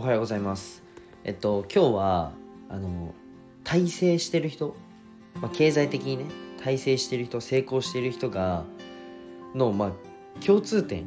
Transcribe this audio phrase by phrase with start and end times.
[0.00, 0.82] おはようございます。
[1.24, 2.32] えっと今日は
[2.70, 3.14] あの
[3.64, 4.74] 大成してる人、
[5.42, 6.24] まあ、経済的にね
[6.64, 8.64] 大成してる人成功してる人が
[9.54, 9.92] のまあ
[10.42, 11.04] 共通点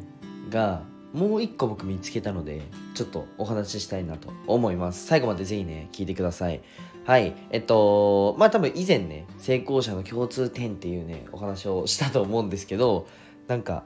[0.51, 2.61] がもう一個僕見つけたので
[2.93, 5.07] ちょっとお話ししたいなと思います。
[5.07, 6.61] 最後までぜひね聞いてください。
[7.05, 7.33] はい。
[7.49, 13.07] えっとまあ多分以前ね成功者の共通点っていうねお話をしたと思うんですけど
[13.47, 13.85] なんか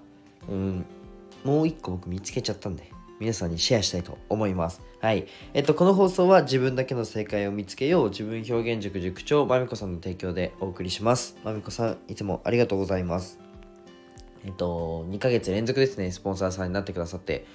[0.49, 0.85] うん
[1.45, 2.96] もう一個僕見つけちゃったんで。
[3.19, 4.81] 皆さんにシェアしたいと思います。
[4.99, 5.27] はい。
[5.53, 11.37] えっと、この放送は自分だけの正解を見つけよう自分表現塾塾長まみこさんの提供でお送りします。
[11.43, 13.39] まみこさん、いつもありがとうございます。
[14.45, 17.45] えっと、2ヶ月連続ですね、スポンサーさんになってくださって、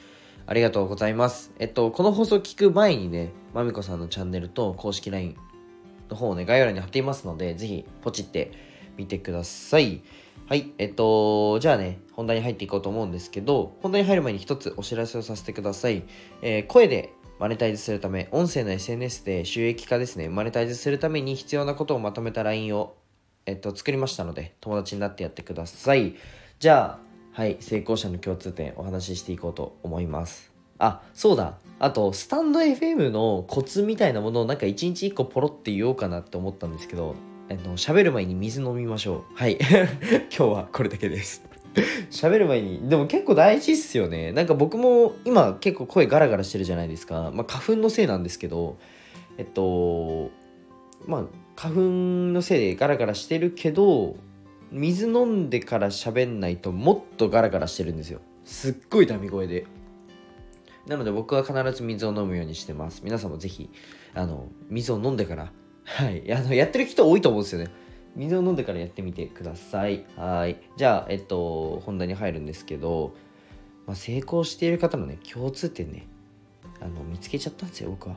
[0.46, 1.52] ありがとうございます。
[1.58, 5.36] えっと、この放送聞く前にね、まみこさんのチャンネルと公式 LINE
[6.10, 8.50] の方をね、概要欄に貼っていますので、ぜひポチって
[8.96, 10.02] みてください。
[10.52, 16.02] はい、えっと、じゃあね、本題に入っていこうと思うんですけど、本題に入る前に一つお知らせをさせてください。
[16.42, 22.96] えー、声でマネタイズするため、音声の SNS で収益化ですね、マネタイズするために必要なことをまとめた LINE を、
[23.46, 26.16] えっと、作りましたので、友達になってやってください。
[26.58, 26.98] じゃ
[27.32, 30.52] あ、はい、成功者の共通点お話ししていこうと思います。
[30.78, 31.56] あ、そうだ。
[31.78, 37.14] あと、スタンド FM のコツみたいなものをなんか一日一個ポロって言おうかなって思ったんですけど、
[37.52, 39.34] あの喋る前に水飲みましょう。
[39.34, 39.58] はい。
[39.60, 41.44] 今日はこれだけです。
[42.10, 44.32] 喋る前に、でも結構大事っすよね。
[44.32, 47.30] なんか僕も今結構声ガラガラしてるじゃないですか。
[47.34, 48.78] まあ花粉のせいなんですけど、
[49.36, 50.30] えっと、
[51.06, 51.80] まあ花粉
[52.32, 54.16] のせいでガラガラしてるけど、
[54.70, 58.20] 水飲んでから喋んないともっとガラガラしてるんですよ。
[58.46, 59.66] すっごいダミ声で。
[60.86, 63.02] なので僕は必ず水を飲むようにしてます。
[63.04, 63.68] 皆さんもぜひ、
[64.14, 65.52] あの、水を飲んでから
[65.84, 66.32] はい。
[66.32, 67.70] あの、やってる人多いと思うんですよね。
[68.14, 70.04] 水を飲んでからやってみてください。
[70.16, 70.60] はい。
[70.76, 73.14] じゃあ、えっと、本題に入るんですけど、
[73.86, 76.06] まあ、成功している方のね、共通点ね、
[76.80, 78.16] あの、見つけちゃったんですよ、僕は。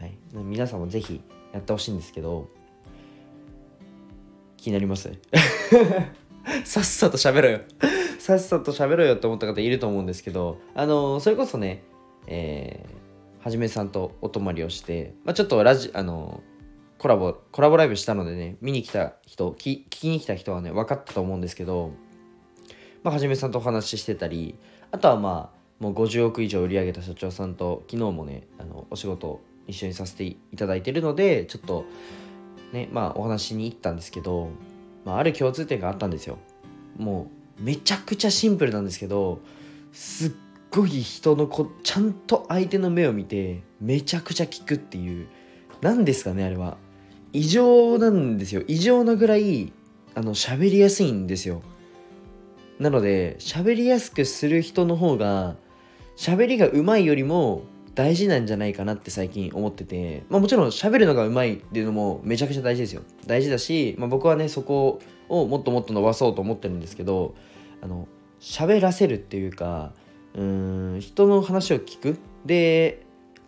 [0.00, 0.16] はい。
[0.34, 1.20] 皆さんもぜひ
[1.52, 2.48] やってほしいんですけど、
[4.56, 5.10] 気になります？
[6.64, 7.60] さっさと喋ろよ
[8.18, 11.82] さっさと喋ろよって思った方いると思うんですけど、あの、それこそね、
[12.26, 16.42] えー、はじめさんとお泊まりをして、まあ、ちょっとラジ、あの、
[17.04, 21.90] コラボ、コラボライブしたのでね、見に来た人、聞きに来た人はね、分かったと思うんですけど、
[23.02, 24.54] まあ、はじめさんとお話ししてたり、
[24.90, 31.84] あとはまあ、もう50億以上売り上げた社長さんと、昨日もね、あの、お仕事一緒にさせていただいてるので、ちょっと、
[32.72, 34.48] ね、まあ、お話しに行ったんですけど、
[35.04, 36.38] まあ、ある共通点があったんですよ。
[36.96, 37.26] も
[37.60, 39.40] う、めちゃくちゃシンプルなんですけど、
[39.92, 40.32] すっ
[40.70, 45.26] ごい人のこ、ちゃんと相手の目を見て、めちゃくちゃ聞くっていう、
[45.82, 46.78] 何ですかね、あれは。
[47.34, 48.62] 異常なんですよ。
[48.68, 49.72] 異常なぐらい
[50.14, 51.62] あの喋りやすいんですよ。
[52.78, 55.56] なので喋りやすくする人の方が
[56.16, 57.62] 喋りが上手いよりも
[57.96, 63.02] 大事なんじゃないかなって最近思ってて、まあ、もちろん喋るのが上手いっていうのもめちゃくちゃ大事ですよ。
[63.26, 67.34] 大事だし、まあ、僕はねそこをもっともっと伸ばそうと思ってるんですけど
[67.82, 68.06] あの
[68.40, 69.92] 喋らせるっていうか
[70.34, 72.16] うん人の話を聞く。
[72.46, 73.04] で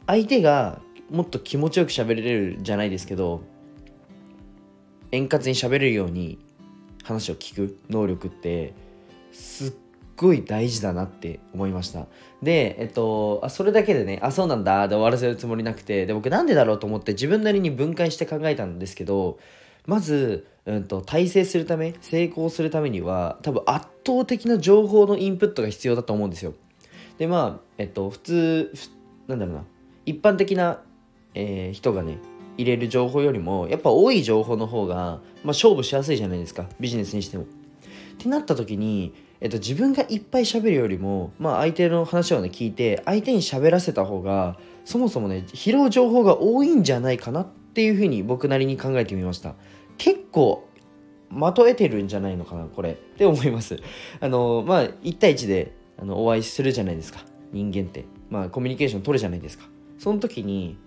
[0.08, 3.42] 相手がもっと気持ちよく喋れるじゃないですけど
[5.16, 6.38] 円滑に喋れるように
[7.04, 8.74] 話を聞く能力って
[9.32, 9.72] すっ
[10.16, 12.06] ごい大事だなって思いました。
[12.42, 19.38] でえっとあそれだけでねあそうなんだで終わらせるつもりなくてで僕なんでだろうと思って自分なりに分解して考えたんですけど
[19.86, 26.54] まず、うんと、体制するため成功するためには多分圧倒的な情報のインプットが必要だと思うんですよ。
[27.18, 28.72] でまあえっと普通
[29.28, 29.64] なんだろうな。
[30.04, 30.82] 一般的な、
[31.34, 32.18] えー、人がね
[32.56, 37.44] 入れる情報よりもやっぱ多い情報の方が、まあ、勝負しやすいじゃないですかビジネスにしても。
[37.44, 37.46] っ
[38.18, 49.54] てなった時に、えっと、自分がいっぱい喋るよりも、まあ、相手の話をね聞いて相手に喋らせた方がそもそもね拾う情報が多いんじゃないかなっていうふうに僕なりに考えてみました。
[49.98, 50.66] 結構
[51.28, 53.78] まとえてるんじゃないのかなこれって思います。
[54.20, 57.20] あのまあ1対1であのお会いするじゃないですか
[57.52, 58.04] 人間って。
[58.30, 59.66] まあコミュニケーション取るじゃないですか。
[59.98, 60.78] その時に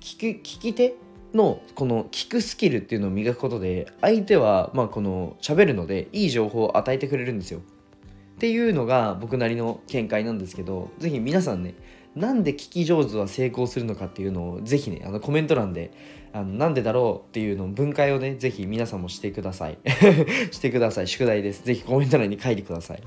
[0.00, 0.94] 聞聞き手
[1.34, 7.60] のこの聞くスキルっていうのを磨くことで相手はまあこの喋るのでいい情報を与えてくれるんですよ。
[7.60, 11.74] っていうのが僕なりの見解なんですけど是非皆さんね
[12.14, 15.90] なんで聞き上手は成功するのかっていうのを是非ねあのコメント欄で
[16.32, 19.78] あのなんでだろうっていうのを分解をね是非皆さんもしてください。
[20.52, 21.08] してください。
[21.08, 21.62] 宿題です。
[21.64, 23.02] 是非コメント欄に書いてください。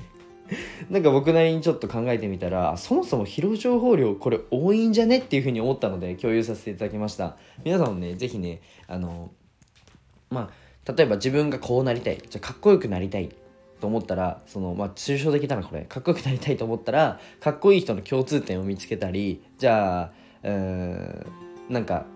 [0.90, 7.36] なんか僕なりにちょっと考えてみたらそもそも疲労情報量これ多いんじゃねっていうふうに思ったので共有させていただきました。
[7.64, 9.30] 皆さんもね是非ねあの
[10.30, 10.50] ま
[10.86, 13.30] あ例えば自分がこうなりたいじゃかっこよくなりたい
[13.80, 15.82] と思ったらそのまあ抽象的だなこれ。
[15.82, 20.12] かっこよくなりたいと思ったらかっこいい人の共通点を見つけたりじゃあ
[20.42, 21.26] うーん
[21.68, 22.06] なんか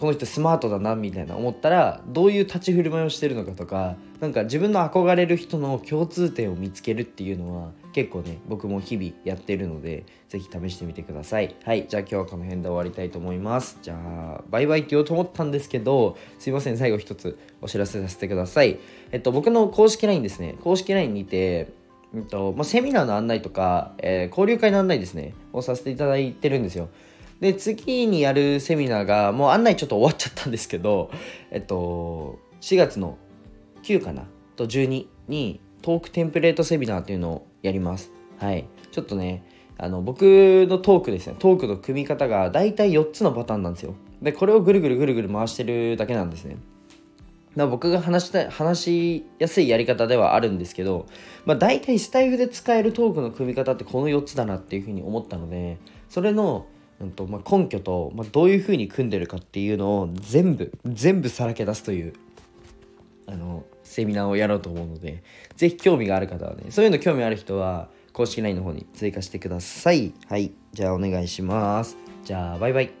[0.00, 11.54] この人スマートだなみたいな思ったらどういう立ち振る舞いをしてるのかとかなんか自分の憧れる人の共通点を見つけるっていうのは結構ね僕も日々やってるので是非試してみてください。
[11.64, 13.78] はいじゃあ今日はこの辺で終わりたいと思います。
[13.82, 18.78] じゃあバイバイって言おうと思ったんですけどすいません最後一つお知らせさせてください。
[19.12, 20.56] えっと僕の公式 LINE ですね。
[20.62, 21.78] 公式 LINE にて
[22.14, 26.88] うんとまあ、セミナーの案内とか、えー、交流会の案内ですねをさせていただいてるんですよ。
[27.40, 31.10] で次にやるセミナーがもう案内ちょっと終わっちゃったんですけど
[31.50, 33.16] えっと4月の
[33.82, 34.24] 9かな？
[34.56, 38.12] と12にトークテンプレートセミナーっていうのをやります。
[38.38, 38.66] はい。
[38.92, 39.42] ちょっとね
[39.78, 40.22] あの僕
[40.68, 41.36] のトークですね。
[41.38, 43.94] トークの組み方が大体4つのパターンなんですよ。
[44.20, 46.58] でこれをぐるぐるぐるぐる回してるだけなんですね。
[47.56, 51.06] だ僕が話した話しやすいやり方ではあるんですけど、
[51.46, 55.78] まあ、大体スタイフで使えるトークの組み方ってこの4つだなっていうふうに思ったので
[56.08, 56.66] それの
[57.00, 62.12] うんとまあ、根拠と、まあ、どういうふうに組んでるかっていうのを全部全部さらけ出すという
[63.26, 65.22] あのセミナーをやろうと思うので
[65.56, 70.12] 是非興味がある方はねそういうの興味ある人は公式 LINE の方に追加してください。
[70.28, 70.52] はい。
[70.72, 71.96] じゃあお願いします。
[72.24, 72.99] じゃあバイバイ。